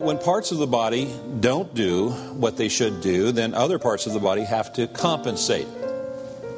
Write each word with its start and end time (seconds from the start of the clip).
When 0.00 0.16
parts 0.16 0.50
of 0.50 0.56
the 0.56 0.66
body 0.66 1.14
don't 1.40 1.74
do 1.74 2.08
what 2.08 2.56
they 2.56 2.70
should 2.70 3.02
do, 3.02 3.32
then 3.32 3.52
other 3.52 3.78
parts 3.78 4.06
of 4.06 4.14
the 4.14 4.18
body 4.18 4.44
have 4.44 4.72
to 4.72 4.86
compensate. 4.86 5.68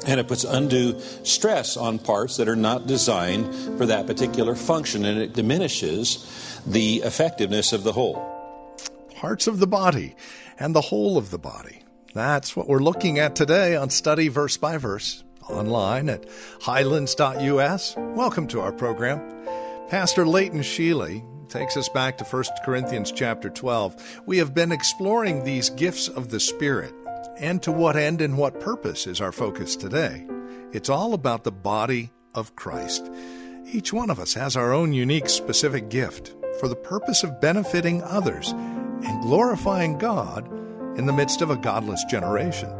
And 0.07 0.17
it 0.17 0.29
puts 0.29 0.45
undue 0.45 0.97
stress 1.25 1.75
on 1.75 1.99
parts 1.99 2.37
that 2.37 2.47
are 2.47 2.55
not 2.55 2.87
designed 2.87 3.77
for 3.77 3.85
that 3.87 4.07
particular 4.07 4.55
function, 4.55 5.03
and 5.03 5.19
it 5.19 5.33
diminishes 5.33 6.61
the 6.65 7.01
effectiveness 7.03 7.73
of 7.73 7.83
the 7.83 7.91
whole. 7.91 8.15
Parts 9.15 9.47
of 9.47 9.59
the 9.59 9.67
body 9.67 10.15
and 10.57 10.73
the 10.73 10.79
whole 10.79 11.17
of 11.17 11.29
the 11.29 11.37
body. 11.37 11.81
That's 12.13 12.55
what 12.55 12.69
we're 12.69 12.79
looking 12.79 13.19
at 13.19 13.35
today 13.35 13.75
on 13.75 13.89
Study 13.89 14.29
Verse 14.29 14.55
by 14.55 14.77
Verse 14.77 15.21
online 15.49 16.07
at 16.07 16.23
highlands.us. 16.61 17.95
Welcome 17.97 18.47
to 18.47 18.61
our 18.61 18.71
program. 18.71 19.19
Pastor 19.89 20.25
Leighton 20.25 20.61
Sheely 20.61 21.25
takes 21.53 21.77
us 21.77 21.87
back 21.87 22.17
to 22.17 22.23
1 22.23 22.43
Corinthians 22.65 23.11
chapter 23.11 23.47
12. 23.47 24.21
We 24.25 24.39
have 24.39 24.55
been 24.55 24.71
exploring 24.71 25.43
these 25.43 25.69
gifts 25.69 26.07
of 26.07 26.29
the 26.29 26.39
Spirit 26.39 26.91
and 27.37 27.61
to 27.61 27.71
what 27.71 27.95
end 27.95 28.21
and 28.21 28.39
what 28.39 28.59
purpose 28.59 29.05
is 29.05 29.21
our 29.21 29.31
focus 29.31 29.75
today. 29.75 30.25
It's 30.71 30.89
all 30.89 31.13
about 31.13 31.43
the 31.43 31.51
body 31.51 32.11
of 32.33 32.55
Christ. 32.55 33.07
Each 33.71 33.93
one 33.93 34.09
of 34.09 34.19
us 34.19 34.33
has 34.33 34.57
our 34.57 34.73
own 34.73 34.93
unique 34.93 35.29
specific 35.29 35.89
gift 35.89 36.33
for 36.59 36.67
the 36.67 36.75
purpose 36.75 37.23
of 37.23 37.39
benefiting 37.39 38.01
others 38.01 38.49
and 38.49 39.21
glorifying 39.21 39.99
God 39.99 40.47
in 40.97 41.05
the 41.05 41.13
midst 41.13 41.43
of 41.43 41.51
a 41.51 41.55
godless 41.55 42.03
generation. 42.05 42.71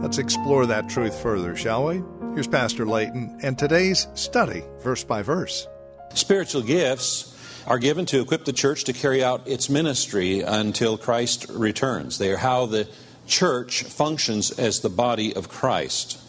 Let's 0.00 0.18
explore 0.18 0.64
that 0.66 0.88
truth 0.88 1.20
further, 1.20 1.56
shall 1.56 1.86
we? 1.86 2.04
Here's 2.34 2.46
Pastor 2.46 2.86
Layton 2.86 3.40
and 3.42 3.58
today's 3.58 4.06
study, 4.14 4.62
verse 4.78 5.02
by 5.02 5.22
verse. 5.22 5.66
Spiritual 6.14 6.62
gifts 6.62 7.29
are 7.70 7.78
given 7.78 8.04
to 8.04 8.20
equip 8.20 8.44
the 8.44 8.52
church 8.52 8.82
to 8.82 8.92
carry 8.92 9.22
out 9.22 9.46
its 9.46 9.70
ministry 9.70 10.40
until 10.40 10.98
Christ 10.98 11.46
returns. 11.50 12.18
They 12.18 12.32
are 12.32 12.36
how 12.36 12.66
the 12.66 12.88
church 13.28 13.84
functions 13.84 14.50
as 14.50 14.80
the 14.80 14.88
body 14.88 15.36
of 15.36 15.48
Christ. 15.48 16.20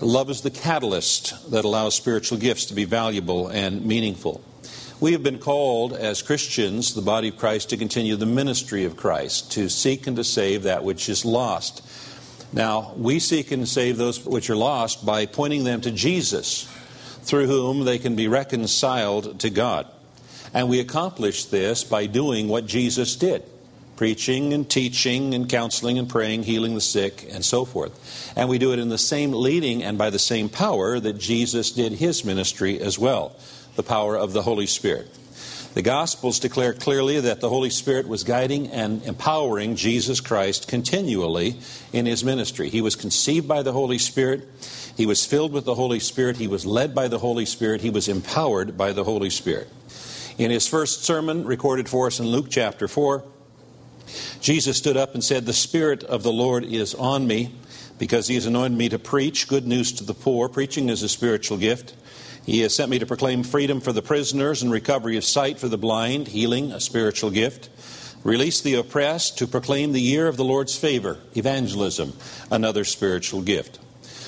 Love 0.00 0.30
is 0.30 0.40
the 0.40 0.50
catalyst 0.50 1.52
that 1.52 1.64
allows 1.64 1.94
spiritual 1.94 2.38
gifts 2.38 2.64
to 2.64 2.74
be 2.74 2.84
valuable 2.84 3.46
and 3.46 3.86
meaningful. 3.86 4.42
We 4.98 5.12
have 5.12 5.22
been 5.22 5.38
called 5.38 5.92
as 5.92 6.22
Christians, 6.22 6.94
the 6.94 7.02
body 7.02 7.28
of 7.28 7.36
Christ, 7.36 7.70
to 7.70 7.76
continue 7.76 8.16
the 8.16 8.26
ministry 8.26 8.84
of 8.84 8.96
Christ, 8.96 9.52
to 9.52 9.68
seek 9.68 10.08
and 10.08 10.16
to 10.16 10.24
save 10.24 10.64
that 10.64 10.82
which 10.82 11.08
is 11.08 11.24
lost. 11.24 11.86
Now, 12.52 12.94
we 12.96 13.20
seek 13.20 13.52
and 13.52 13.68
save 13.68 13.96
those 13.96 14.26
which 14.26 14.50
are 14.50 14.56
lost 14.56 15.06
by 15.06 15.26
pointing 15.26 15.62
them 15.62 15.82
to 15.82 15.92
Jesus, 15.92 16.64
through 17.22 17.46
whom 17.46 17.84
they 17.84 18.00
can 18.00 18.16
be 18.16 18.26
reconciled 18.26 19.38
to 19.38 19.48
God. 19.48 19.86
And 20.54 20.68
we 20.68 20.80
accomplish 20.80 21.46
this 21.46 21.84
by 21.84 22.06
doing 22.06 22.48
what 22.48 22.66
Jesus 22.66 23.16
did 23.16 23.42
preaching 23.94 24.52
and 24.52 24.68
teaching 24.68 25.32
and 25.32 25.48
counseling 25.48 25.96
and 25.96 26.08
praying, 26.08 26.42
healing 26.42 26.74
the 26.74 26.80
sick, 26.80 27.24
and 27.30 27.44
so 27.44 27.64
forth. 27.64 28.32
And 28.34 28.48
we 28.48 28.58
do 28.58 28.72
it 28.72 28.80
in 28.80 28.88
the 28.88 28.98
same 28.98 29.32
leading 29.32 29.82
and 29.84 29.96
by 29.96 30.10
the 30.10 30.18
same 30.18 30.48
power 30.48 30.98
that 30.98 31.18
Jesus 31.18 31.70
did 31.70 31.92
his 31.92 32.24
ministry 32.24 32.80
as 32.80 32.98
well 32.98 33.36
the 33.76 33.82
power 33.82 34.16
of 34.16 34.32
the 34.32 34.42
Holy 34.42 34.66
Spirit. 34.66 35.06
The 35.74 35.82
Gospels 35.82 36.38
declare 36.38 36.74
clearly 36.74 37.20
that 37.20 37.40
the 37.40 37.48
Holy 37.48 37.70
Spirit 37.70 38.06
was 38.06 38.24
guiding 38.24 38.68
and 38.68 39.02
empowering 39.04 39.76
Jesus 39.76 40.20
Christ 40.20 40.68
continually 40.68 41.56
in 41.94 42.04
his 42.04 42.22
ministry. 42.22 42.68
He 42.68 42.82
was 42.82 42.94
conceived 42.94 43.48
by 43.48 43.62
the 43.62 43.72
Holy 43.72 43.96
Spirit, 43.96 44.46
he 44.96 45.06
was 45.06 45.24
filled 45.24 45.52
with 45.52 45.64
the 45.64 45.74
Holy 45.74 46.00
Spirit, 46.00 46.36
he 46.36 46.48
was 46.48 46.66
led 46.66 46.94
by 46.94 47.08
the 47.08 47.20
Holy 47.20 47.46
Spirit, 47.46 47.80
he 47.80 47.88
was 47.88 48.08
empowered 48.08 48.76
by 48.76 48.92
the 48.92 49.04
Holy 49.04 49.30
Spirit. 49.30 49.68
In 50.38 50.50
his 50.50 50.66
first 50.66 51.04
sermon, 51.04 51.44
recorded 51.44 51.88
for 51.88 52.06
us 52.06 52.18
in 52.18 52.26
Luke 52.26 52.46
chapter 52.48 52.88
4, 52.88 53.22
Jesus 54.40 54.78
stood 54.78 54.96
up 54.96 55.14
and 55.14 55.22
said, 55.22 55.44
The 55.44 55.52
Spirit 55.52 56.02
of 56.04 56.22
the 56.22 56.32
Lord 56.32 56.64
is 56.64 56.94
on 56.94 57.26
me 57.26 57.54
because 57.98 58.28
he 58.28 58.34
has 58.36 58.46
anointed 58.46 58.76
me 58.76 58.88
to 58.88 58.98
preach 58.98 59.46
good 59.46 59.66
news 59.66 59.92
to 59.92 60.04
the 60.04 60.14
poor. 60.14 60.48
Preaching 60.48 60.88
is 60.88 61.02
a 61.02 61.08
spiritual 61.08 61.58
gift. 61.58 61.94
He 62.46 62.60
has 62.60 62.74
sent 62.74 62.90
me 62.90 62.98
to 62.98 63.06
proclaim 63.06 63.44
freedom 63.44 63.80
for 63.80 63.92
the 63.92 64.02
prisoners 64.02 64.62
and 64.62 64.72
recovery 64.72 65.16
of 65.16 65.24
sight 65.24 65.58
for 65.58 65.68
the 65.68 65.78
blind, 65.78 66.28
healing, 66.28 66.72
a 66.72 66.80
spiritual 66.80 67.30
gift. 67.30 67.68
Release 68.24 68.60
the 68.60 68.74
oppressed, 68.74 69.38
to 69.38 69.46
proclaim 69.46 69.92
the 69.92 70.00
year 70.00 70.28
of 70.28 70.36
the 70.36 70.44
Lord's 70.44 70.76
favor, 70.76 71.18
evangelism, 71.36 72.14
another 72.50 72.84
spiritual 72.84 73.42
gift. 73.42 73.78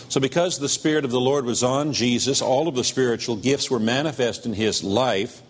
So, 0.09 0.21
because 0.21 0.59
the 0.59 0.69
Spirit 0.69 1.05
of 1.05 1.11
the 1.11 1.21
Lord 1.21 1.45
was 1.45 1.63
on 1.63 1.93
Jesus, 1.93 2.43
all 2.43 2.69
of 2.69 2.75
the 2.75 2.85
spiritual 2.85 3.37
gifts 3.37 3.71
were 3.71 3.81
manifest 3.81 4.45
in 4.47 4.53
his 4.53 4.85
life, 4.85 5.43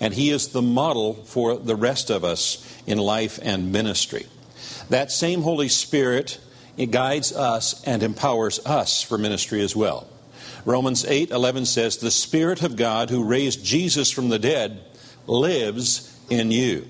and 0.00 0.14
he 0.14 0.30
is 0.30 0.48
the 0.48 0.62
model 0.62 1.14
for 1.14 1.56
the 1.56 1.76
rest 1.76 2.10
of 2.10 2.24
us 2.24 2.58
in 2.86 2.98
life 2.98 3.38
and 3.42 3.72
ministry. 3.72 4.26
That 4.90 5.10
same 5.10 5.42
Holy 5.42 5.68
Spirit 5.68 6.38
guides 6.90 7.32
us 7.32 7.82
and 7.84 8.02
empowers 8.02 8.64
us 8.66 9.02
for 9.02 9.18
ministry 9.18 9.62
as 9.62 9.74
well. 9.74 10.06
Romans 10.64 11.04
8:11 11.04 11.64
says, 11.64 11.96
"The 11.96 12.10
Spirit 12.10 12.62
of 12.62 12.76
God 12.76 13.10
who 13.10 13.22
raised 13.22 13.64
Jesus 13.64 14.10
from 14.10 14.28
the 14.28 14.38
dead 14.38 14.80
lives 15.26 16.10
in 16.28 16.50
you." 16.50 16.86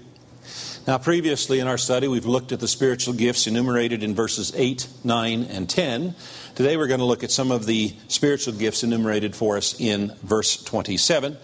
Now, 0.86 0.98
previously 0.98 1.58
in 1.58 1.66
our 1.66 1.78
study, 1.78 2.06
we've 2.06 2.26
looked 2.26 2.52
at 2.52 2.60
the 2.60 2.68
spiritual 2.68 3.14
gifts 3.14 3.48
enumerated 3.48 4.04
in 4.04 4.14
verses 4.14 4.52
8, 4.54 4.86
9, 5.02 5.46
and 5.50 5.68
10. 5.68 6.14
Today, 6.54 6.76
we're 6.76 6.86
going 6.86 7.00
to 7.00 7.06
look 7.06 7.24
at 7.24 7.32
some 7.32 7.50
of 7.50 7.66
the 7.66 7.92
spiritual 8.06 8.54
gifts 8.54 8.84
enumerated 8.84 9.34
for 9.34 9.56
us 9.56 9.74
in 9.78 10.12
verse 10.22 10.56
27. 10.56 11.36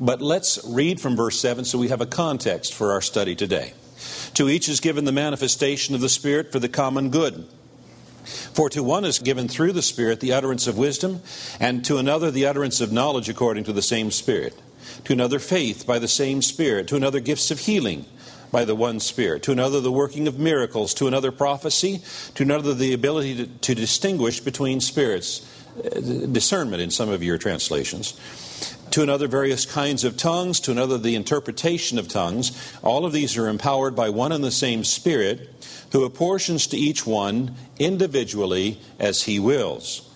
But 0.00 0.22
let's 0.22 0.60
read 0.64 1.00
from 1.00 1.16
verse 1.16 1.40
7 1.40 1.64
so 1.64 1.78
we 1.78 1.88
have 1.88 2.00
a 2.00 2.06
context 2.06 2.72
for 2.72 2.92
our 2.92 3.00
study 3.00 3.34
today. 3.34 3.72
To 4.34 4.48
each 4.48 4.68
is 4.68 4.80
given 4.80 5.04
the 5.04 5.12
manifestation 5.12 5.94
of 5.94 6.00
the 6.00 6.08
Spirit 6.08 6.52
for 6.52 6.60
the 6.60 6.68
common 6.68 7.10
good. 7.10 7.46
For 8.24 8.68
to 8.70 8.82
one 8.82 9.04
is 9.04 9.18
given 9.18 9.48
through 9.48 9.72
the 9.72 9.82
Spirit 9.82 10.20
the 10.20 10.32
utterance 10.32 10.66
of 10.66 10.78
wisdom, 10.78 11.22
and 11.58 11.84
to 11.86 11.96
another 11.96 12.30
the 12.30 12.46
utterance 12.46 12.80
of 12.80 12.92
knowledge 12.92 13.28
according 13.28 13.64
to 13.64 13.72
the 13.72 13.82
same 13.82 14.10
Spirit. 14.10 14.54
To 15.04 15.12
another 15.12 15.40
faith 15.40 15.86
by 15.86 15.98
the 15.98 16.08
same 16.08 16.42
Spirit. 16.42 16.86
To 16.88 16.96
another 16.96 17.20
gifts 17.20 17.50
of 17.50 17.60
healing 17.60 18.04
by 18.52 18.64
the 18.64 18.76
one 18.76 19.00
Spirit. 19.00 19.42
To 19.44 19.52
another 19.52 19.80
the 19.80 19.90
working 19.90 20.28
of 20.28 20.38
miracles. 20.38 20.94
To 20.94 21.08
another 21.08 21.32
prophecy. 21.32 22.02
To 22.34 22.44
another 22.44 22.74
the 22.74 22.92
ability 22.92 23.36
to, 23.36 23.46
to 23.46 23.74
distinguish 23.74 24.40
between 24.40 24.80
spirits. 24.80 25.44
Uh, 25.78 26.26
discernment 26.30 26.82
in 26.82 26.90
some 26.90 27.08
of 27.08 27.22
your 27.22 27.38
translations 27.38 28.18
to 28.92 29.02
another 29.02 29.28
various 29.28 29.66
kinds 29.66 30.04
of 30.04 30.16
tongues, 30.16 30.60
to 30.60 30.70
another 30.70 30.98
the 30.98 31.14
interpretation 31.14 31.98
of 31.98 32.08
tongues. 32.08 32.52
All 32.82 33.04
of 33.04 33.12
these 33.12 33.36
are 33.36 33.48
empowered 33.48 33.94
by 33.94 34.10
one 34.10 34.32
and 34.32 34.42
the 34.42 34.50
same 34.50 34.84
Spirit, 34.84 35.50
who 35.92 36.04
apportions 36.04 36.66
to 36.68 36.76
each 36.76 37.06
one 37.06 37.54
individually 37.78 38.78
as 38.98 39.22
he 39.22 39.38
wills. 39.38 40.07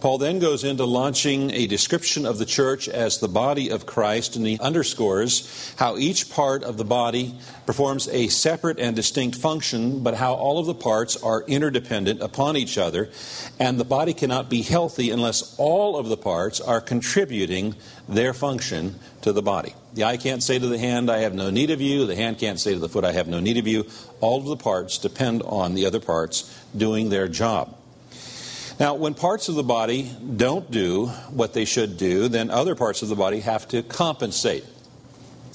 Paul 0.00 0.18
then 0.18 0.38
goes 0.38 0.62
into 0.62 0.84
launching 0.84 1.50
a 1.50 1.66
description 1.66 2.24
of 2.24 2.38
the 2.38 2.46
church 2.46 2.88
as 2.88 3.18
the 3.18 3.26
body 3.26 3.68
of 3.68 3.84
Christ, 3.84 4.36
and 4.36 4.46
he 4.46 4.56
underscores 4.60 5.74
how 5.76 5.96
each 5.96 6.30
part 6.30 6.62
of 6.62 6.76
the 6.76 6.84
body 6.84 7.34
performs 7.66 8.06
a 8.08 8.28
separate 8.28 8.78
and 8.78 8.94
distinct 8.94 9.36
function, 9.36 10.04
but 10.04 10.14
how 10.14 10.34
all 10.34 10.60
of 10.60 10.66
the 10.66 10.74
parts 10.74 11.16
are 11.20 11.42
interdependent 11.48 12.22
upon 12.22 12.56
each 12.56 12.78
other, 12.78 13.10
and 13.58 13.80
the 13.80 13.84
body 13.84 14.14
cannot 14.14 14.48
be 14.48 14.62
healthy 14.62 15.10
unless 15.10 15.56
all 15.58 15.96
of 15.96 16.08
the 16.08 16.16
parts 16.16 16.60
are 16.60 16.80
contributing 16.80 17.74
their 18.08 18.32
function 18.32 19.00
to 19.22 19.32
the 19.32 19.42
body. 19.42 19.74
The 19.94 20.04
eye 20.04 20.16
can't 20.16 20.44
say 20.44 20.60
to 20.60 20.66
the 20.68 20.78
hand, 20.78 21.10
I 21.10 21.18
have 21.18 21.34
no 21.34 21.50
need 21.50 21.70
of 21.70 21.80
you. 21.80 22.06
The 22.06 22.14
hand 22.14 22.38
can't 22.38 22.60
say 22.60 22.72
to 22.72 22.78
the 22.78 22.88
foot, 22.88 23.04
I 23.04 23.12
have 23.12 23.26
no 23.26 23.40
need 23.40 23.56
of 23.56 23.66
you. 23.66 23.84
All 24.20 24.38
of 24.38 24.46
the 24.46 24.56
parts 24.56 24.96
depend 24.98 25.42
on 25.42 25.74
the 25.74 25.86
other 25.86 25.98
parts 25.98 26.56
doing 26.76 27.08
their 27.08 27.26
job. 27.26 27.74
Now, 28.78 28.94
when 28.94 29.14
parts 29.14 29.48
of 29.48 29.56
the 29.56 29.64
body 29.64 30.08
don't 30.36 30.70
do 30.70 31.06
what 31.30 31.52
they 31.52 31.64
should 31.64 31.96
do, 31.96 32.28
then 32.28 32.50
other 32.50 32.76
parts 32.76 33.02
of 33.02 33.08
the 33.08 33.16
body 33.16 33.40
have 33.40 33.66
to 33.68 33.82
compensate. 33.82 34.64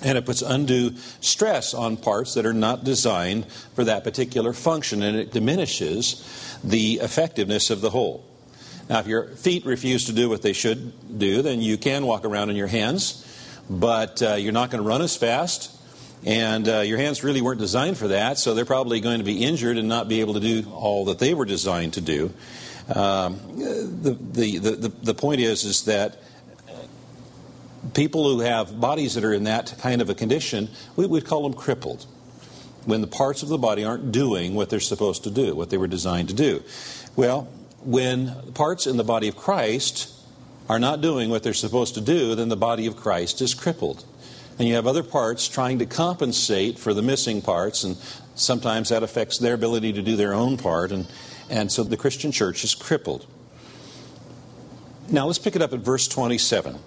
And 0.04 0.18
it 0.18 0.25
puts 0.25 0.42
undue 0.42 0.96
stress 1.22 1.74
on 1.74 1.96
parts 1.96 2.34
that 2.34 2.46
are 2.46 2.54
not 2.54 2.84
designed 2.84 3.46
for 3.75 3.86
that 3.86 4.04
particular 4.04 4.52
function, 4.52 5.02
and 5.02 5.16
it 5.16 5.31
diminishes 5.31 6.60
the 6.64 7.00
effectiveness 7.02 7.70
of 7.70 7.80
the 7.80 7.90
whole. 7.90 8.25
Now, 8.90 9.00
if 9.00 9.08
your 9.08 9.30
feet 9.30 9.66
refuse 9.66 10.06
to 10.08 10.14
do 10.14 10.28
what 10.28 10.42
they 10.42 10.52
should 10.52 11.18
do, 11.18 11.42
then 11.42 11.62
you 11.62 11.78
can 11.78 12.06
walk 12.06 12.25
around 12.25 12.50
on 12.50 12.58
your 12.58 12.68
hands, 12.68 13.25
but 13.70 14.22
uh, 14.22 14.34
you're 14.34 14.52
not 14.52 14.70
going 14.70 14.84
to 14.84 14.88
run 14.88 15.02
as 15.02 15.16
fast 15.16 15.74
And 16.25 16.70
uh, 16.70 16.80
your 16.80 16.98
hands 16.98 17.24
really 17.24 17.42
weren't 17.42 17.60
designed 17.60 17.98
for 17.98 18.08
that, 18.10 18.38
so 18.38 18.54
they're 18.54 18.66
probably 18.66 19.02
going 19.02 19.18
to 19.18 19.25
be 19.25 19.44
injured 19.44 19.78
and 19.78 19.90
not 19.90 20.08
be 20.08 20.22
able 20.22 20.36
to 20.36 20.40
do 20.40 20.70
all 20.72 21.06
that 21.06 21.20
they 21.20 21.34
were 21.34 21.46
designed 21.46 21.94
to 21.94 22.02
do. 22.02 22.34
Um, 22.90 23.40
the, 23.58 24.18
the, 24.32 24.60
the, 24.60 24.88
the 24.90 25.14
point 25.14 25.40
is, 25.40 25.64
is 25.64 25.84
that 25.86 26.18
people 27.94 28.30
who 28.30 28.42
have 28.42 28.80
bodies 28.80 29.14
that 29.16 29.24
are 29.24 29.34
in 29.34 29.44
that 29.44 29.76
kind 29.80 30.02
of 30.02 30.10
a 30.10 30.16
condition, 30.16 30.70
we 30.96 31.06
would 31.06 31.26
call 31.26 31.44
them 31.44 31.54
crippled. 31.54 32.06
When 32.86 33.02
the 33.02 33.08
parts 33.08 33.44
of 33.44 33.50
the 33.50 33.58
body 33.58 33.86
aren't 33.86 34.12
doing 34.12 34.56
what 34.56 34.70
they're 34.70 34.80
supposed 34.80 35.24
to 35.24 35.32
do, 35.32 35.56
what 35.56 35.70
they 35.70 35.78
were 35.78 35.88
designed 35.88 36.28
to 36.30 36.34
do. 36.34 36.64
Well, 37.16 37.48
when 37.82 38.36
parts 38.54 38.88
in 38.88 38.98
the 38.98 39.04
body 39.04 39.28
of 39.28 39.38
Christ 39.38 40.12
are 40.70 40.80
not 40.80 41.02
doing 41.02 41.30
what 41.30 41.44
they're 41.44 41.54
supposed 41.54 41.96
to 41.96 42.02
do, 42.02 42.36
then 42.36 42.50
the 42.50 42.58
body 42.58 42.86
of 42.86 42.96
Christ 42.96 43.42
is 43.42 43.54
crippled. 43.54 44.04
And 44.60 44.68
you 44.68 44.76
have 44.76 44.88
other 44.88 45.04
parts 45.04 45.48
trying 45.48 45.80
to 45.80 45.86
compensate 45.86 46.78
for 46.78 46.94
the 46.94 47.02
missing 47.02 47.42
parts, 47.42 47.84
and 47.84 47.98
sometimes 48.36 48.90
that 48.90 49.04
affects 49.04 49.38
their 49.38 49.54
ability 49.54 49.94
to 49.94 50.02
do 50.02 50.16
their 50.16 50.34
own 50.34 50.58
part, 50.58 50.92
and, 50.92 51.08
and 51.54 51.72
so 51.72 51.84
the 51.84 51.96
Christian 51.96 52.32
church 52.32 52.64
is 52.64 52.74
crippled. 52.74 53.28
Now 55.08 55.28
let's 55.28 55.38
pick 55.38 55.56
it 55.56 55.62
up 55.62 55.72
at 55.72 55.82
verse 55.82 56.08
27. 56.08 56.80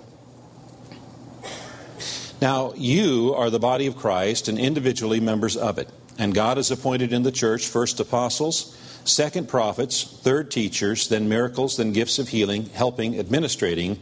Now, 2.43 2.75
you 2.77 3.33
are 3.35 3.49
the 3.49 3.61
body 3.61 3.87
of 3.87 3.97
Christ 3.97 4.49
and 4.49 4.59
individually 4.59 5.21
members 5.21 5.57
of 5.57 5.79
it. 5.79 5.89
And 6.19 6.35
God 6.35 6.57
has 6.57 6.73
appointed 6.73 7.13
in 7.13 7.23
the 7.23 7.31
church 7.31 7.69
first 7.69 8.01
apostles, 8.01 8.77
second 9.05 9.49
prophets, 9.49 10.03
third 10.03 10.51
teachers, 10.51 11.09
then 11.09 11.29
miracles, 11.29 11.77
then 11.77 11.93
gifts 11.93 12.19
of 12.19 12.29
healing, 12.29 12.67
helping, 12.67 13.19
administrating, 13.19 14.01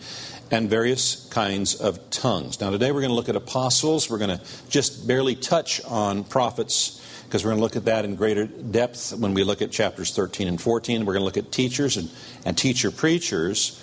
and 0.51 0.71
various 0.71 1.29
kinds 1.31 1.75
of 1.75 2.11
tongues. 2.11 2.61
Now, 2.61 2.71
today 2.71 2.91
we're 2.91 3.03
going 3.03 3.11
to 3.11 3.15
look 3.15 3.29
at 3.29 3.37
apostles. 3.37 4.09
We're 4.09 4.19
going 4.19 4.39
to 4.39 4.45
just 4.71 5.07
barely 5.07 5.35
touch 5.35 5.85
on 5.85 6.25
prophets 6.25 7.04
because 7.25 7.45
we're 7.45 7.51
going 7.51 7.59
to 7.59 7.63
look 7.63 7.77
at 7.77 7.87
that 7.87 8.05
in 8.05 8.17
greater 8.17 8.47
depth 8.47 9.13
when 9.13 9.35
we 9.35 9.45
look 9.45 9.63
at 9.63 9.71
chapters 9.71 10.15
13 10.15 10.49
and 10.49 10.61
14. 10.61 11.05
We're 11.05 11.15
going 11.15 11.21
to 11.21 11.25
look 11.25 11.37
at 11.37 11.53
teachers 11.53 11.97
and, 11.97 12.11
and 12.45 12.57
teacher 12.57 12.91
preachers. 12.91 13.81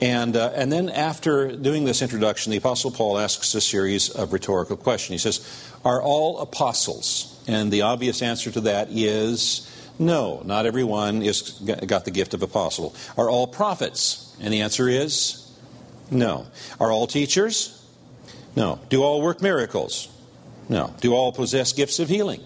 And, 0.00 0.36
uh, 0.36 0.52
and 0.54 0.70
then 0.70 0.90
after 0.90 1.52
doing 1.52 1.84
this 1.84 2.02
introduction, 2.02 2.50
the 2.50 2.58
Apostle 2.58 2.90
Paul 2.90 3.18
asks 3.18 3.54
a 3.54 3.60
series 3.60 4.10
of 4.10 4.32
rhetorical 4.32 4.76
questions. 4.76 5.22
He 5.22 5.32
says, 5.32 5.72
Are 5.84 6.02
all 6.02 6.40
apostles? 6.40 7.32
And 7.48 7.72
the 7.72 7.82
obvious 7.82 8.22
answer 8.22 8.50
to 8.50 8.60
that 8.62 8.88
is 8.90 9.72
no, 9.98 10.42
not 10.44 10.66
everyone 10.66 11.22
is 11.22 11.52
got 11.86 12.04
the 12.04 12.10
gift 12.10 12.34
of 12.34 12.42
apostle. 12.42 12.94
Are 13.16 13.30
all 13.30 13.46
prophets? 13.46 14.36
And 14.40 14.52
the 14.52 14.60
answer 14.60 14.88
is 14.88 15.50
no. 16.10 16.46
Are 16.78 16.92
all 16.92 17.06
teachers? 17.06 17.72
No. 18.54 18.80
Do 18.88 19.02
all 19.02 19.22
work 19.22 19.40
miracles? 19.40 20.08
No. 20.68 20.94
Do 21.00 21.14
all 21.14 21.32
possess 21.32 21.72
gifts 21.72 21.98
of 21.98 22.08
healing? 22.08 22.42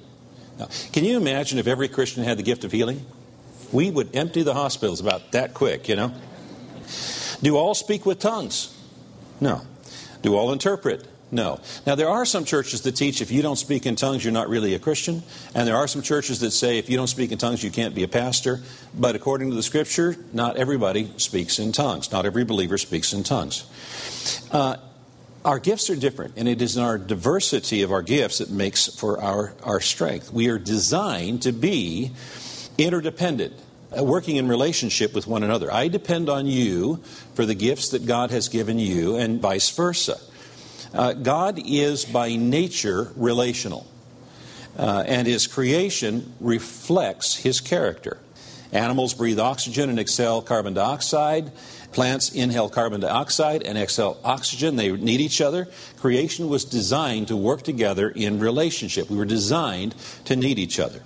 No. 0.60 0.68
Can 0.92 1.04
you 1.04 1.16
imagine 1.16 1.58
if 1.58 1.66
every 1.66 1.88
Christian 1.88 2.22
had 2.22 2.36
the 2.36 2.42
gift 2.42 2.64
of 2.64 2.72
healing? 2.72 3.06
We 3.72 3.90
would 3.90 4.14
empty 4.14 4.42
the 4.42 4.52
hospitals 4.52 5.00
about 5.00 5.32
that 5.32 5.54
quick, 5.54 5.88
you 5.88 5.96
know? 5.96 6.12
Do 7.42 7.56
all 7.56 7.74
speak 7.74 8.04
with 8.04 8.18
tongues? 8.18 8.76
No. 9.40 9.62
Do 10.20 10.36
all 10.36 10.52
interpret? 10.52 11.08
No. 11.30 11.60
Now, 11.86 11.94
there 11.94 12.10
are 12.10 12.26
some 12.26 12.44
churches 12.44 12.82
that 12.82 12.92
teach 12.92 13.22
if 13.22 13.30
you 13.30 13.40
don't 13.40 13.56
speak 13.56 13.86
in 13.86 13.96
tongues, 13.96 14.22
you're 14.22 14.34
not 14.34 14.50
really 14.50 14.74
a 14.74 14.78
Christian. 14.78 15.22
And 15.54 15.66
there 15.66 15.76
are 15.76 15.88
some 15.88 16.02
churches 16.02 16.40
that 16.40 16.50
say 16.50 16.76
if 16.76 16.90
you 16.90 16.98
don't 16.98 17.06
speak 17.06 17.32
in 17.32 17.38
tongues, 17.38 17.62
you 17.62 17.70
can't 17.70 17.94
be 17.94 18.02
a 18.02 18.08
pastor. 18.08 18.60
But 18.94 19.14
according 19.14 19.48
to 19.48 19.56
the 19.56 19.62
scripture, 19.62 20.16
not 20.34 20.58
everybody 20.58 21.10
speaks 21.16 21.58
in 21.58 21.72
tongues. 21.72 22.12
Not 22.12 22.26
every 22.26 22.44
believer 22.44 22.76
speaks 22.76 23.14
in 23.14 23.22
tongues. 23.22 23.64
Uh, 24.52 24.76
our 25.44 25.58
gifts 25.58 25.90
are 25.90 25.96
different, 25.96 26.34
and 26.36 26.48
it 26.48 26.60
is 26.60 26.76
in 26.76 26.82
our 26.82 26.98
diversity 26.98 27.82
of 27.82 27.92
our 27.92 28.02
gifts 28.02 28.38
that 28.38 28.50
makes 28.50 28.86
for 28.86 29.20
our, 29.20 29.54
our 29.62 29.80
strength. 29.80 30.32
We 30.32 30.48
are 30.48 30.58
designed 30.58 31.42
to 31.42 31.52
be 31.52 32.12
interdependent. 32.78 33.54
Uh, 33.92 34.04
working 34.04 34.36
in 34.36 34.46
relationship 34.46 35.12
with 35.14 35.26
one 35.26 35.42
another. 35.42 35.72
I 35.72 35.88
depend 35.88 36.28
on 36.28 36.46
you 36.46 37.02
for 37.34 37.44
the 37.44 37.56
gifts 37.56 37.88
that 37.88 38.06
God 38.06 38.30
has 38.30 38.48
given 38.48 38.78
you, 38.78 39.16
and 39.16 39.40
vice 39.40 39.68
versa. 39.70 40.16
Uh, 40.94 41.12
God 41.12 41.60
is 41.64 42.04
by 42.04 42.36
nature 42.36 43.10
relational, 43.16 43.88
uh, 44.78 45.02
and 45.08 45.26
his 45.26 45.48
creation 45.48 46.32
reflects 46.38 47.34
his 47.34 47.60
character. 47.60 48.18
Animals 48.72 49.14
breathe 49.14 49.40
oxygen 49.40 49.90
and 49.90 49.98
exhale 49.98 50.42
carbon 50.42 50.74
dioxide. 50.74 51.50
Plants 51.92 52.32
inhale 52.32 52.68
carbon 52.68 53.00
dioxide 53.00 53.62
and 53.64 53.76
exhale 53.76 54.18
oxygen. 54.22 54.76
They 54.76 54.92
need 54.92 55.20
each 55.20 55.40
other. 55.40 55.68
Creation 55.98 56.48
was 56.48 56.64
designed 56.64 57.28
to 57.28 57.36
work 57.36 57.62
together 57.62 58.08
in 58.08 58.38
relationship. 58.38 59.10
We 59.10 59.16
were 59.16 59.24
designed 59.24 59.94
to 60.26 60.36
need 60.36 60.58
each 60.58 60.78
other. 60.78 61.02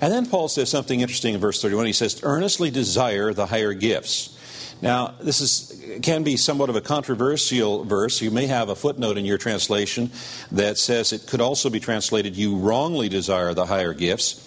And 0.00 0.12
then 0.12 0.26
Paul 0.26 0.48
says 0.48 0.70
something 0.70 1.00
interesting 1.00 1.34
in 1.34 1.40
verse 1.40 1.60
31. 1.60 1.86
He 1.86 1.92
says, 1.92 2.20
earnestly 2.22 2.70
desire 2.70 3.34
the 3.34 3.46
higher 3.46 3.74
gifts. 3.74 4.34
Now, 4.80 5.14
this 5.20 5.40
is, 5.40 6.00
can 6.02 6.22
be 6.22 6.36
somewhat 6.36 6.70
of 6.70 6.76
a 6.76 6.80
controversial 6.80 7.84
verse. 7.84 8.22
You 8.22 8.30
may 8.30 8.46
have 8.46 8.68
a 8.68 8.76
footnote 8.76 9.18
in 9.18 9.24
your 9.24 9.38
translation 9.38 10.10
that 10.52 10.78
says 10.78 11.12
it 11.12 11.26
could 11.26 11.40
also 11.40 11.68
be 11.68 11.80
translated, 11.80 12.36
You 12.36 12.56
wrongly 12.56 13.08
desire 13.08 13.54
the 13.54 13.66
higher 13.66 13.92
gifts, 13.92 14.44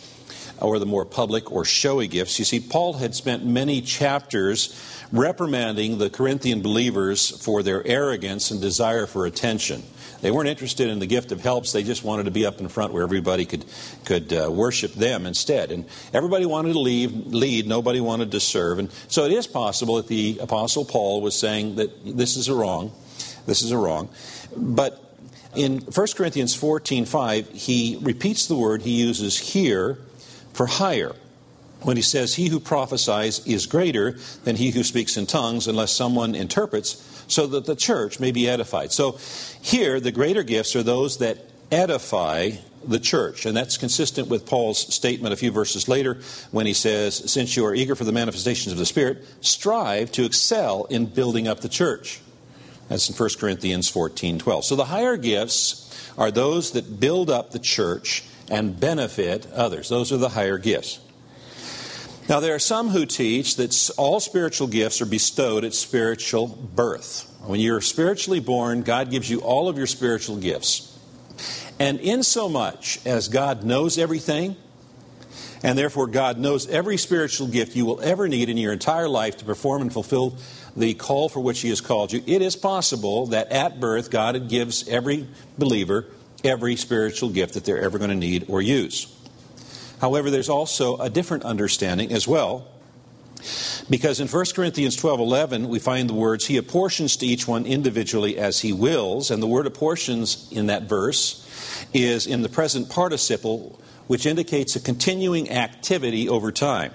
or 0.61 0.79
the 0.79 0.85
more 0.85 1.05
public 1.05 1.51
or 1.51 1.65
showy 1.65 2.07
gifts. 2.07 2.39
You 2.39 2.45
see, 2.45 2.59
Paul 2.59 2.93
had 2.93 3.15
spent 3.15 3.45
many 3.45 3.81
chapters 3.81 4.77
reprimanding 5.11 5.97
the 5.97 6.09
Corinthian 6.09 6.61
believers 6.61 7.29
for 7.43 7.63
their 7.63 7.85
arrogance 7.85 8.51
and 8.51 8.61
desire 8.61 9.05
for 9.05 9.25
attention. 9.25 9.83
They 10.21 10.29
weren't 10.29 10.47
interested 10.47 10.87
in 10.87 10.99
the 10.99 11.07
gift 11.07 11.31
of 11.31 11.41
helps. 11.41 11.71
They 11.71 11.83
just 11.83 12.03
wanted 12.03 12.25
to 12.25 12.31
be 12.31 12.45
up 12.45 12.59
in 12.59 12.67
front 12.69 12.93
where 12.93 13.03
everybody 13.03 13.45
could, 13.45 13.65
could 14.05 14.31
uh, 14.31 14.51
worship 14.51 14.93
them 14.93 15.25
instead. 15.25 15.71
And 15.71 15.85
everybody 16.13 16.45
wanted 16.45 16.73
to 16.73 16.79
leave, 16.79 17.11
lead. 17.11 17.67
Nobody 17.67 17.99
wanted 17.99 18.31
to 18.31 18.39
serve. 18.39 18.77
And 18.77 18.91
so 19.07 19.25
it 19.25 19.31
is 19.31 19.47
possible 19.47 19.95
that 19.95 20.07
the 20.07 20.37
Apostle 20.39 20.85
Paul 20.85 21.21
was 21.21 21.37
saying 21.37 21.75
that 21.75 21.89
this 22.05 22.37
is 22.37 22.47
a 22.47 22.53
wrong. 22.53 22.91
This 23.47 23.63
is 23.63 23.71
a 23.71 23.77
wrong. 23.77 24.09
But 24.55 25.03
in 25.55 25.79
1 25.79 26.07
Corinthians 26.15 26.53
14 26.53 27.05
5, 27.05 27.49
he 27.49 27.97
repeats 28.01 28.45
the 28.45 28.55
word 28.55 28.83
he 28.83 28.91
uses 28.91 29.37
here 29.37 29.97
for 30.53 30.65
higher 30.65 31.15
when 31.81 31.97
he 31.97 32.03
says, 32.03 32.35
He 32.35 32.49
who 32.49 32.59
prophesies 32.59 33.45
is 33.45 33.65
greater 33.65 34.17
than 34.43 34.55
he 34.55 34.71
who 34.71 34.83
speaks 34.83 35.17
in 35.17 35.25
tongues, 35.25 35.67
unless 35.67 35.91
someone 35.91 36.35
interprets, 36.35 37.23
so 37.27 37.47
that 37.47 37.65
the 37.65 37.75
church 37.75 38.19
may 38.19 38.31
be 38.31 38.49
edified. 38.49 38.91
So 38.91 39.17
here, 39.61 39.99
the 39.99 40.11
greater 40.11 40.43
gifts 40.43 40.75
are 40.75 40.83
those 40.83 41.17
that 41.17 41.37
edify 41.71 42.51
the 42.85 42.99
church. 42.99 43.45
And 43.45 43.55
that's 43.55 43.77
consistent 43.77 44.27
with 44.27 44.45
Paul's 44.45 44.93
statement 44.93 45.33
a 45.33 45.37
few 45.37 45.51
verses 45.51 45.87
later 45.87 46.19
when 46.51 46.65
he 46.65 46.73
says, 46.73 47.31
Since 47.31 47.55
you 47.55 47.65
are 47.65 47.75
eager 47.75 47.95
for 47.95 48.03
the 48.03 48.11
manifestations 48.11 48.71
of 48.71 48.77
the 48.77 48.85
Spirit, 48.85 49.23
strive 49.41 50.11
to 50.13 50.25
excel 50.25 50.85
in 50.85 51.05
building 51.05 51.47
up 51.47 51.61
the 51.61 51.69
church. 51.69 52.19
That's 52.89 53.09
in 53.09 53.15
1 53.15 53.29
Corinthians 53.39 53.87
14 53.87 54.39
12. 54.39 54.65
So 54.65 54.75
the 54.75 54.85
higher 54.85 55.15
gifts 55.15 55.87
are 56.17 56.31
those 56.31 56.71
that 56.71 56.99
build 56.99 57.29
up 57.29 57.51
the 57.51 57.59
church 57.59 58.23
and 58.51 58.79
benefit 58.79 59.47
others. 59.53 59.89
Those 59.89 60.11
are 60.11 60.17
the 60.17 60.29
higher 60.29 60.57
gifts. 60.59 60.99
Now, 62.29 62.39
there 62.39 62.53
are 62.53 62.59
some 62.59 62.89
who 62.89 63.05
teach 63.05 63.55
that 63.55 63.89
all 63.97 64.19
spiritual 64.19 64.67
gifts 64.67 65.01
are 65.01 65.05
bestowed 65.05 65.63
at 65.63 65.73
spiritual 65.73 66.47
birth. 66.47 67.27
When 67.45 67.59
you're 67.59 67.81
spiritually 67.81 68.39
born, 68.39 68.83
God 68.83 69.09
gives 69.09 69.29
you 69.29 69.39
all 69.39 69.67
of 69.67 69.77
your 69.77 69.87
spiritual 69.87 70.37
gifts. 70.37 70.87
And 71.79 71.99
in 71.99 72.23
so 72.23 72.47
much 72.47 72.99
as 73.05 73.27
God 73.27 73.63
knows 73.63 73.97
everything, 73.97 74.55
and 75.63 75.77
therefore 75.77 76.07
God 76.07 76.37
knows 76.37 76.67
every 76.67 76.97
spiritual 76.97 77.47
gift 77.47 77.75
you 77.75 77.85
will 77.85 78.01
ever 78.01 78.27
need 78.27 78.49
in 78.49 78.57
your 78.57 78.73
entire 78.73 79.09
life 79.09 79.37
to 79.37 79.45
perform 79.45 79.81
and 79.81 79.91
fulfill 79.91 80.37
the 80.75 80.93
call 80.93 81.29
for 81.29 81.39
which 81.39 81.61
He 81.61 81.69
has 81.69 81.81
called 81.81 82.13
you, 82.13 82.23
it 82.27 82.41
is 82.41 82.55
possible 82.55 83.27
that 83.27 83.51
at 83.51 83.79
birth 83.79 84.11
God 84.11 84.47
gives 84.47 84.87
every 84.87 85.27
believer 85.57 86.05
every 86.43 86.75
spiritual 86.75 87.29
gift 87.29 87.53
that 87.53 87.65
they're 87.65 87.81
ever 87.81 87.97
going 87.97 88.09
to 88.09 88.15
need 88.15 88.45
or 88.47 88.61
use. 88.61 89.07
However, 89.99 90.31
there's 90.31 90.49
also 90.49 90.97
a 90.97 91.09
different 91.09 91.43
understanding 91.43 92.11
as 92.11 92.27
well. 92.27 92.67
Because 93.89 94.19
in 94.19 94.27
1 94.27 94.45
Corinthians 94.55 94.95
12:11 94.95 95.67
we 95.67 95.79
find 95.79 96.09
the 96.09 96.13
words 96.13 96.45
he 96.45 96.57
apportions 96.57 97.17
to 97.17 97.25
each 97.25 97.47
one 97.47 97.65
individually 97.65 98.37
as 98.37 98.59
he 98.59 98.71
wills 98.71 99.31
and 99.31 99.41
the 99.41 99.47
word 99.47 99.65
apportions 99.65 100.47
in 100.51 100.67
that 100.67 100.83
verse 100.83 101.45
is 101.93 102.27
in 102.27 102.43
the 102.43 102.49
present 102.49 102.89
participle 102.89 103.79
which 104.07 104.25
indicates 104.25 104.75
a 104.75 104.79
continuing 104.79 105.49
activity 105.49 106.27
over 106.27 106.51
time. 106.51 106.91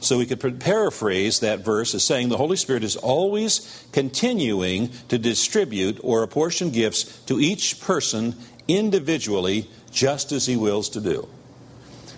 So 0.00 0.18
we 0.18 0.26
could 0.26 0.60
paraphrase 0.60 1.40
that 1.40 1.60
verse 1.60 1.94
as 1.94 2.04
saying 2.04 2.28
the 2.28 2.36
Holy 2.36 2.56
Spirit 2.56 2.84
is 2.84 2.96
always 2.96 3.84
continuing 3.92 4.90
to 5.08 5.18
distribute 5.18 5.98
or 6.02 6.22
apportion 6.22 6.70
gifts 6.70 7.04
to 7.26 7.40
each 7.40 7.80
person 7.80 8.34
individually 8.68 9.68
just 9.90 10.32
as 10.32 10.46
he 10.46 10.56
wills 10.56 10.90
to 10.90 11.00
do. 11.00 11.28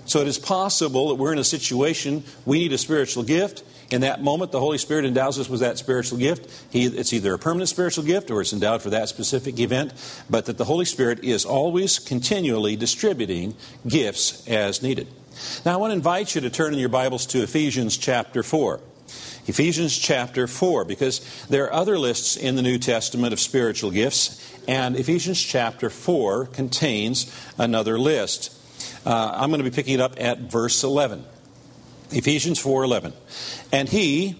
So 0.08 0.20
it 0.20 0.26
is 0.26 0.38
possible 0.38 1.08
that 1.08 1.16
we're 1.16 1.34
in 1.34 1.38
a 1.38 1.44
situation 1.44 2.24
we 2.46 2.60
need 2.60 2.72
a 2.72 2.78
spiritual 2.78 3.24
gift. 3.24 3.62
In 3.90 4.00
that 4.02 4.22
moment, 4.22 4.52
the 4.52 4.60
Holy 4.60 4.78
Spirit 4.78 5.04
endows 5.04 5.38
us 5.38 5.48
with 5.48 5.60
that 5.60 5.78
spiritual 5.78 6.18
gift. 6.18 6.66
He, 6.70 6.86
it's 6.86 7.12
either 7.12 7.34
a 7.34 7.38
permanent 7.38 7.68
spiritual 7.68 8.04
gift 8.04 8.30
or 8.30 8.40
it's 8.40 8.52
endowed 8.52 8.82
for 8.82 8.90
that 8.90 9.08
specific 9.08 9.58
event, 9.58 9.92
but 10.28 10.46
that 10.46 10.56
the 10.56 10.64
Holy 10.64 10.86
Spirit 10.86 11.24
is 11.24 11.44
always 11.44 11.98
continually 11.98 12.74
distributing 12.76 13.54
gifts 13.86 14.46
as 14.48 14.82
needed. 14.82 15.08
Now, 15.64 15.74
I 15.74 15.76
want 15.76 15.90
to 15.90 15.96
invite 15.96 16.34
you 16.34 16.40
to 16.40 16.50
turn 16.50 16.72
in 16.72 16.80
your 16.80 16.88
Bibles 16.88 17.26
to 17.26 17.42
Ephesians 17.42 17.96
chapter 17.96 18.42
4. 18.42 18.80
Ephesians 19.46 19.96
chapter 19.96 20.46
4, 20.46 20.84
because 20.84 21.20
there 21.48 21.64
are 21.64 21.72
other 21.72 21.98
lists 21.98 22.36
in 22.36 22.56
the 22.56 22.62
New 22.62 22.78
Testament 22.78 23.32
of 23.32 23.40
spiritual 23.40 23.90
gifts, 23.90 24.57
and 24.68 24.94
Ephesians 24.94 25.42
chapter 25.42 25.90
4 25.90 26.46
contains 26.46 27.34
another 27.58 27.98
list. 27.98 28.54
Uh, 29.04 29.32
I'm 29.34 29.50
going 29.50 29.64
to 29.64 29.68
be 29.68 29.74
picking 29.74 29.94
it 29.94 30.00
up 30.00 30.14
at 30.18 30.38
verse 30.38 30.84
11. 30.84 31.24
Ephesians 32.10 32.62
4:11. 32.62 33.12
And 33.72 33.88
he 33.88 34.36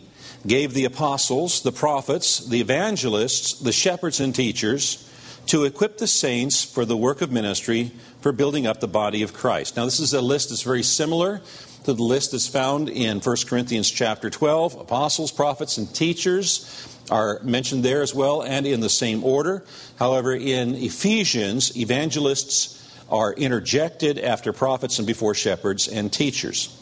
gave 0.46 0.72
the 0.72 0.84
apostles, 0.84 1.62
the 1.62 1.72
prophets, 1.72 2.38
the 2.46 2.60
evangelists, 2.60 3.54
the 3.54 3.72
shepherds 3.72 4.20
and 4.20 4.34
teachers 4.34 5.04
to 5.46 5.64
equip 5.64 5.98
the 5.98 6.06
saints 6.06 6.62
for 6.62 6.84
the 6.84 6.96
work 6.96 7.20
of 7.22 7.32
ministry 7.32 7.90
for 8.20 8.32
building 8.32 8.66
up 8.66 8.80
the 8.80 8.88
body 8.88 9.22
of 9.22 9.32
Christ. 9.32 9.76
Now 9.76 9.84
this 9.84 10.00
is 10.00 10.12
a 10.12 10.20
list 10.20 10.50
that's 10.50 10.62
very 10.62 10.82
similar 10.82 11.40
to 11.84 11.92
the 11.92 12.02
list 12.02 12.32
that's 12.32 12.48
found 12.48 12.88
in 12.88 13.20
1 13.20 13.36
Corinthians 13.46 13.90
chapter 13.90 14.30
12. 14.30 14.74
Apostles, 14.80 15.32
prophets 15.32 15.78
and 15.78 15.92
teachers 15.94 16.98
are 17.10 17.40
mentioned 17.42 17.82
there 17.82 18.02
as 18.02 18.14
well 18.14 18.42
and 18.42 18.66
in 18.66 18.80
the 18.80 18.90
same 18.90 19.24
order. 19.24 19.64
However, 19.98 20.34
in 20.34 20.74
Ephesians, 20.74 21.76
evangelists 21.76 22.74
are 23.10 23.32
interjected 23.32 24.18
after 24.18 24.52
prophets 24.52 24.98
and 24.98 25.06
before 25.06 25.34
shepherds 25.34 25.88
and 25.88 26.12
teachers. 26.12 26.74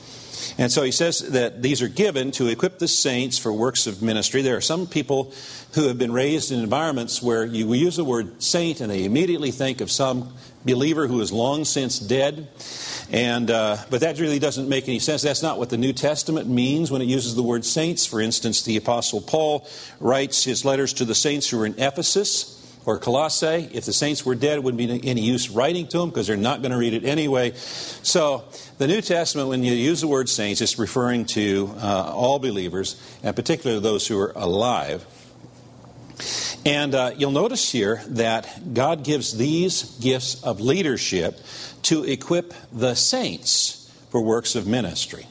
And 0.58 0.70
so 0.70 0.82
he 0.82 0.92
says 0.92 1.20
that 1.30 1.62
these 1.62 1.82
are 1.82 1.88
given 1.88 2.30
to 2.32 2.48
equip 2.48 2.78
the 2.78 2.88
saints 2.88 3.38
for 3.38 3.52
works 3.52 3.86
of 3.86 4.02
ministry. 4.02 4.42
There 4.42 4.56
are 4.56 4.60
some 4.62 4.86
people 4.86 5.32
who 5.74 5.88
have 5.88 5.98
been 5.98 6.12
raised 6.12 6.52
in 6.52 6.60
environments 6.60 7.22
where 7.22 7.44
you 7.44 7.72
use 7.74 7.96
the 7.96 8.04
word 8.04 8.42
saint 8.42 8.80
and 8.80 8.90
they 8.90 9.04
immediately 9.04 9.50
think 9.50 9.80
of 9.80 9.90
some 9.90 10.32
believer 10.64 11.06
who 11.06 11.20
is 11.20 11.32
long 11.32 11.64
since 11.64 11.98
dead. 11.98 12.48
And, 13.10 13.50
uh, 13.50 13.76
but 13.88 14.00
that 14.00 14.18
really 14.18 14.40
doesn't 14.40 14.68
make 14.68 14.88
any 14.88 14.98
sense. 14.98 15.22
That's 15.22 15.42
not 15.42 15.58
what 15.58 15.70
the 15.70 15.76
New 15.76 15.92
Testament 15.92 16.48
means 16.48 16.90
when 16.90 17.02
it 17.02 17.06
uses 17.06 17.36
the 17.36 17.42
word 17.42 17.64
saints. 17.64 18.04
For 18.04 18.20
instance, 18.20 18.62
the 18.62 18.76
Apostle 18.76 19.20
Paul 19.20 19.66
writes 20.00 20.42
his 20.42 20.64
letters 20.64 20.92
to 20.94 21.04
the 21.04 21.14
saints 21.14 21.48
who 21.48 21.60
are 21.60 21.66
in 21.66 21.78
Ephesus 21.78 22.55
or 22.86 22.98
Colossae. 22.98 23.68
If 23.72 23.84
the 23.84 23.92
saints 23.92 24.24
were 24.24 24.36
dead, 24.36 24.58
it 24.58 24.62
wouldn't 24.62 24.78
be 24.78 25.08
any 25.08 25.20
use 25.20 25.50
writing 25.50 25.88
to 25.88 25.98
them 25.98 26.08
because 26.08 26.28
they're 26.28 26.36
not 26.36 26.62
going 26.62 26.70
to 26.70 26.78
read 26.78 26.94
it 26.94 27.04
anyway. 27.04 27.52
So, 27.54 28.44
the 28.78 28.86
New 28.86 29.02
Testament, 29.02 29.48
when 29.48 29.64
you 29.64 29.72
use 29.72 30.00
the 30.00 30.08
word 30.08 30.28
saints, 30.28 30.60
it's 30.60 30.78
referring 30.78 31.26
to 31.26 31.74
uh, 31.78 32.12
all 32.14 32.38
believers, 32.38 32.96
and 33.22 33.34
particularly 33.34 33.82
those 33.82 34.06
who 34.06 34.18
are 34.18 34.32
alive. 34.36 35.04
And 36.64 36.94
uh, 36.94 37.12
you'll 37.16 37.32
notice 37.32 37.70
here 37.70 38.02
that 38.08 38.72
God 38.72 39.04
gives 39.04 39.36
these 39.36 39.98
gifts 39.98 40.42
of 40.42 40.60
leadership 40.60 41.38
to 41.82 42.04
equip 42.04 42.54
the 42.72 42.94
saints 42.94 43.92
for 44.10 44.20
works 44.20 44.54
of 44.54 44.66
ministry. 44.66 45.26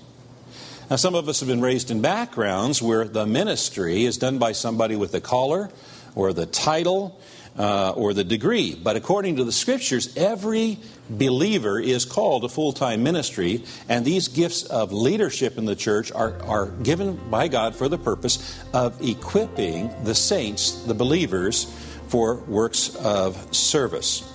Now, 0.90 0.98
some 0.98 1.16
of 1.16 1.28
us 1.28 1.40
have 1.40 1.50
been 1.50 1.62
raised 1.62 1.90
in 1.90 2.02
backgrounds 2.02 2.82
where 2.82 3.06
the 3.06 3.26
ministry 3.26 4.06
is 4.06 4.18
done 4.18 4.38
by 4.38 4.52
somebody 4.52 4.96
with 4.96 5.12
the 5.12 5.22
collar 5.22 5.72
or 6.14 6.32
the 6.32 6.46
title 6.46 7.20
uh, 7.58 7.92
or 7.92 8.14
the 8.14 8.24
degree. 8.24 8.76
But 8.76 8.96
according 8.96 9.38
to 9.38 9.44
the 9.44 9.52
scriptures, 9.52 10.16
every 10.18 10.80
believer 11.10 11.80
is 11.80 12.06
called 12.06 12.44
to 12.44 12.50
full 12.50 12.74
time 12.74 13.04
ministry, 13.04 13.64
and 13.88 14.04
these 14.04 14.28
gifts 14.28 14.64
of 14.64 14.92
leadership 14.92 15.58
in 15.58 15.66
the 15.66 15.76
church 15.76 16.12
are, 16.12 16.42
are 16.44 16.68
given 16.68 17.16
by 17.30 17.48
God 17.48 17.76
for 17.76 17.88
the 17.88 17.98
purpose 17.98 18.64
of 18.74 19.02
equipping 19.02 19.92
the 20.04 20.16
saints, 20.16 20.84
the 20.84 20.94
believers, 20.94 21.66
for 22.08 22.36
works 22.46 22.96
of 22.98 23.56
service. 23.56 24.32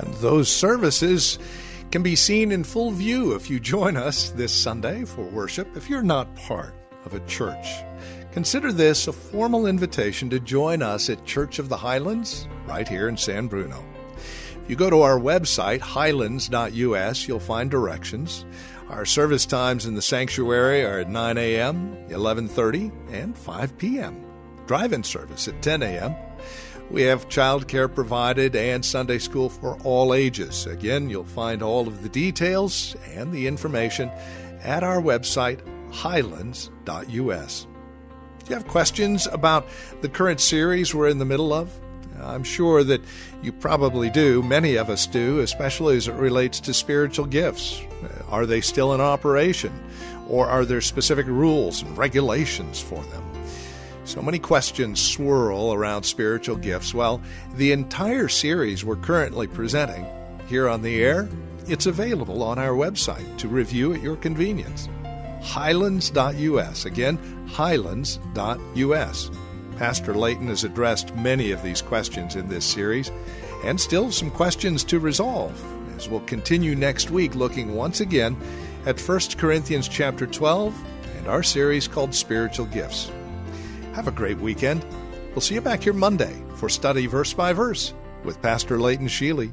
And 0.00 0.14
those 0.14 0.48
services 0.50 1.38
can 1.90 2.02
be 2.02 2.14
seen 2.14 2.52
in 2.52 2.62
full 2.62 2.92
view 2.92 3.34
if 3.34 3.50
you 3.50 3.58
join 3.58 3.96
us 3.96 4.30
this 4.30 4.52
Sunday 4.52 5.04
for 5.04 5.24
worship 5.24 5.76
if 5.76 5.90
you're 5.90 6.02
not 6.02 6.34
part 6.36 6.74
of 7.04 7.14
a 7.14 7.20
church. 7.26 7.66
Consider 8.32 8.70
this 8.70 9.08
a 9.08 9.12
formal 9.12 9.66
invitation 9.66 10.30
to 10.30 10.38
join 10.38 10.82
us 10.82 11.10
at 11.10 11.24
Church 11.24 11.58
of 11.58 11.68
the 11.68 11.76
Highlands, 11.76 12.46
right 12.64 12.86
here 12.86 13.08
in 13.08 13.16
San 13.16 13.48
Bruno. 13.48 13.84
If 14.62 14.70
you 14.70 14.76
go 14.76 14.88
to 14.88 15.02
our 15.02 15.18
website, 15.18 15.80
highlands.us, 15.80 17.26
you'll 17.26 17.40
find 17.40 17.68
directions. 17.68 18.44
Our 18.88 19.04
service 19.04 19.46
times 19.46 19.84
in 19.84 19.96
the 19.96 20.02
sanctuary 20.02 20.84
are 20.84 21.00
at 21.00 21.10
9 21.10 21.38
a.m., 21.38 21.96
11:30, 22.08 22.92
and 23.12 23.36
5 23.36 23.78
p.m. 23.78 24.24
Drive-in 24.66 25.02
service 25.02 25.48
at 25.48 25.60
10 25.60 25.82
a.m. 25.82 26.14
We 26.88 27.02
have 27.02 27.28
childcare 27.28 27.92
provided 27.92 28.54
and 28.54 28.84
Sunday 28.84 29.18
school 29.18 29.48
for 29.48 29.76
all 29.82 30.14
ages. 30.14 30.66
Again, 30.66 31.10
you'll 31.10 31.24
find 31.24 31.62
all 31.62 31.88
of 31.88 32.04
the 32.04 32.08
details 32.08 32.94
and 33.12 33.32
the 33.32 33.48
information 33.48 34.08
at 34.62 34.84
our 34.84 35.00
website, 35.00 35.60
highlands.us 35.92 37.66
you 38.48 38.54
have 38.54 38.66
questions 38.66 39.26
about 39.26 39.66
the 40.00 40.08
current 40.08 40.40
series 40.40 40.94
we're 40.94 41.08
in 41.08 41.18
the 41.18 41.24
middle 41.24 41.52
of? 41.52 41.70
I'm 42.22 42.44
sure 42.44 42.84
that 42.84 43.00
you 43.42 43.52
probably 43.52 44.10
do. 44.10 44.42
Many 44.42 44.76
of 44.76 44.90
us 44.90 45.06
do, 45.06 45.40
especially 45.40 45.96
as 45.96 46.08
it 46.08 46.14
relates 46.14 46.60
to 46.60 46.74
spiritual 46.74 47.26
gifts. 47.26 47.80
Are 48.28 48.46
they 48.46 48.60
still 48.60 48.94
in 48.94 49.00
operation? 49.00 49.72
Or 50.28 50.46
are 50.46 50.64
there 50.64 50.80
specific 50.80 51.26
rules 51.26 51.82
and 51.82 51.96
regulations 51.96 52.80
for 52.80 53.02
them? 53.04 53.24
So 54.04 54.22
many 54.22 54.38
questions 54.38 55.00
swirl 55.00 55.72
around 55.72 56.02
spiritual 56.04 56.56
gifts. 56.56 56.94
Well, 56.94 57.20
the 57.54 57.72
entire 57.72 58.28
series 58.28 58.84
we're 58.84 58.96
currently 58.96 59.46
presenting 59.46 60.06
here 60.46 60.68
on 60.68 60.82
the 60.82 61.02
air, 61.02 61.28
it's 61.66 61.86
available 61.86 62.42
on 62.42 62.58
our 62.58 62.72
website 62.72 63.38
to 63.38 63.48
review 63.48 63.92
at 63.92 64.02
your 64.02 64.16
convenience 64.16 64.88
highlands.us. 65.42 66.84
Again, 66.84 67.16
highlands.us. 67.48 69.30
Pastor 69.76 70.14
Layton 70.14 70.48
has 70.48 70.64
addressed 70.64 71.14
many 71.16 71.52
of 71.52 71.62
these 71.62 71.80
questions 71.80 72.36
in 72.36 72.48
this 72.48 72.64
series, 72.64 73.10
and 73.64 73.80
still 73.80 74.10
some 74.10 74.30
questions 74.30 74.84
to 74.84 75.00
resolve, 75.00 75.58
as 75.96 76.08
we'll 76.08 76.20
continue 76.20 76.74
next 76.74 77.10
week 77.10 77.34
looking 77.34 77.74
once 77.74 78.00
again 78.00 78.36
at 78.86 79.00
1 79.00 79.20
Corinthians 79.36 79.88
chapter 79.88 80.26
12 80.26 80.74
and 81.16 81.28
our 81.28 81.42
series 81.42 81.88
called 81.88 82.14
Spiritual 82.14 82.66
Gifts. 82.66 83.10
Have 83.94 84.08
a 84.08 84.12
great 84.12 84.38
weekend. 84.38 84.84
We'll 85.30 85.40
see 85.40 85.54
you 85.54 85.60
back 85.60 85.82
here 85.82 85.92
Monday 85.92 86.42
for 86.56 86.68
study 86.68 87.06
verse 87.06 87.32
by 87.32 87.52
verse 87.52 87.94
with 88.24 88.40
Pastor 88.42 88.78
Layton 88.78 89.08
Sheely. 89.08 89.52